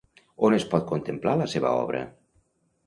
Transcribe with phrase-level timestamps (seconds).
[0.47, 2.05] On es pot contemplar la seva obra?